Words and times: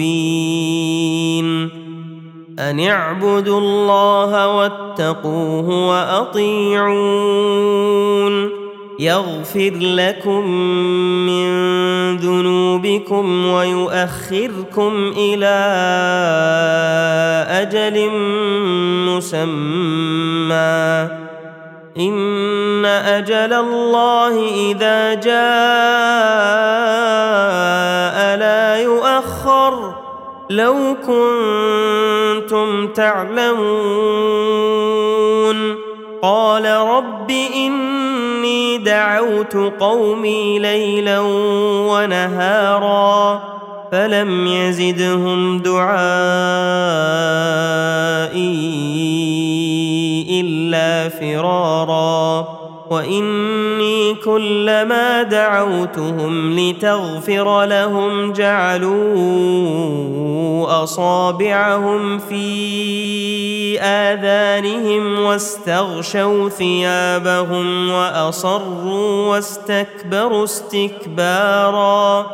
مبين. 0.00 1.68
أن 2.58 2.80
اعبدوا 2.80 3.60
الله 3.60 4.48
واتقوه 4.48 5.88
وأطيعون. 5.88 7.00
يغفر 8.98 9.72
لكم 9.80 10.50
من 11.26 11.50
ذنوبكم 12.16 13.46
ويؤخركم 13.46 15.12
إلى 15.16 15.56
أجل 17.48 18.10
مسمى. 19.08 21.08
إن 21.98 22.84
أجل 22.84 23.52
الله 23.52 24.48
إذا 24.70 25.14
جاء 25.14 25.30
يؤخر 29.50 29.94
لو 30.50 30.96
كنتم 31.06 32.86
تعلمون. 32.86 33.60
قال 36.22 36.66
رب 36.66 37.30
إني 37.54 38.78
دعوت 38.78 39.56
قومي 39.80 40.58
ليلا 40.58 41.20
ونهارا 41.90 43.42
فلم 43.92 44.46
يزدهم 44.46 45.58
دعائي 45.58 45.90
إلا 50.40 51.08
فرارا. 51.08 51.99
واني 52.90 54.14
كلما 54.14 55.22
دعوتهم 55.22 56.58
لتغفر 56.58 57.64
لهم 57.64 58.32
جعلوا 58.32 59.00
اصابعهم 60.82 62.18
في 62.18 63.80
اذانهم 63.80 65.20
واستغشوا 65.20 66.48
ثيابهم 66.48 67.90
واصروا 67.90 69.30
واستكبروا 69.30 70.44
استكبارا 70.44 72.26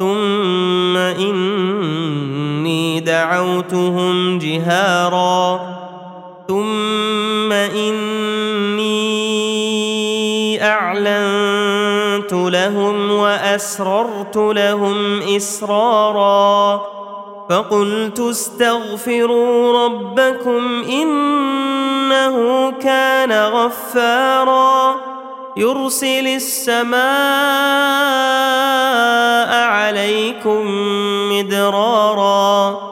ثم 0.00 0.96
اني 0.96 3.00
دعوتهم 3.00 4.38
جهارا 4.38 5.60
ثم 6.48 7.52
اني 7.52 8.21
لهم 12.50 13.10
وأسررت 13.10 14.36
لهم 14.36 15.22
إسرارا 15.36 16.82
فقلت 17.50 18.20
استغفروا 18.20 19.84
ربكم 19.84 20.82
إنه 20.82 22.70
كان 22.70 23.32
غفارا 23.32 24.96
يرسل 25.56 26.26
السماء 26.26 27.02
عليكم 29.68 30.66
مدرارا 31.32 32.91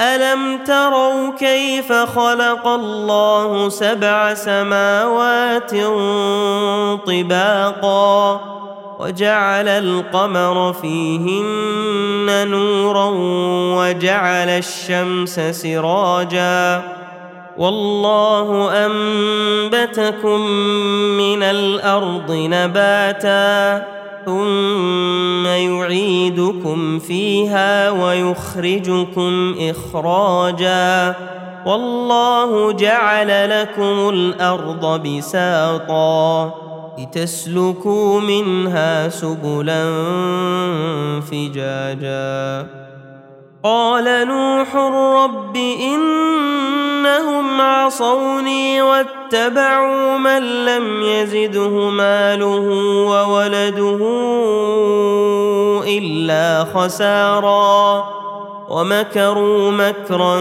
ألم 0.00 0.58
تروا 0.64 1.30
كيف 1.38 1.92
خلق 1.92 2.66
الله 2.66 3.68
سبع 3.68 4.34
سماوات 4.34 5.70
طباقا 7.06 8.40
وجعل 9.00 9.68
القمر 9.68 10.72
فيهن 10.72 12.48
نورا 12.48 13.10
وجعل 13.78 14.48
الشمس 14.48 15.40
سراجا 15.40 16.82
والله 17.58 18.72
أنبتكم 18.86 20.40
من 21.16 21.42
الأرض 21.42 22.30
نباتا 22.30 23.84
ثم 24.26 25.46
يعيدكم 25.46 26.98
فيها 26.98 27.75
ويخرجكم 28.26 29.54
إخراجا 29.60 31.14
والله 31.66 32.72
جعل 32.72 33.60
لكم 33.60 34.08
الأرض 34.08 35.02
بساطا 35.06 36.54
لتسلكوا 36.98 38.20
منها 38.20 39.08
سبلا 39.08 39.84
فجاجا 41.20 42.66
قال 43.62 44.28
نوح 44.28 44.76
رب 44.76 45.56
انهم 47.16 47.60
عصوني 47.60 48.82
واتبعوا 48.82 50.18
من 50.18 50.64
لم 50.64 51.02
يزده 51.02 51.68
ماله 51.90 52.68
وولده 53.08 53.98
الا 55.98 56.66
خسارا 56.74 58.04
ومكروا 58.68 59.70
مكرا 59.70 60.40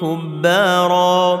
كبارا 0.00 1.40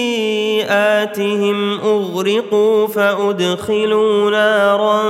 خطيئاتهم 0.61 1.79
اغرقوا 1.79 2.87
فادخلوا 2.87 4.29
نارا 4.31 5.01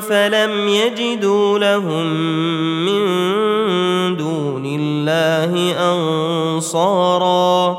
فلم 0.00 0.68
يجدوا 0.68 1.58
لهم 1.58 2.06
من 2.84 4.16
دون 4.16 4.66
الله 4.66 5.74
انصارا 6.56 7.78